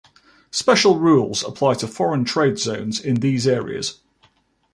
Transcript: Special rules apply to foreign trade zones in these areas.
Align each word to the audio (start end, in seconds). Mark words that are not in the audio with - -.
Special 0.49 0.97
rules 0.97 1.43
apply 1.43 1.75
to 1.75 1.87
foreign 1.87 2.25
trade 2.25 2.57
zones 2.57 2.99
in 2.99 3.17
these 3.19 3.45
areas. 3.47 3.99